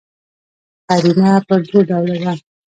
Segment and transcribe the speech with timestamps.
[0.87, 2.33] قرینه پر دوه ډوله ده.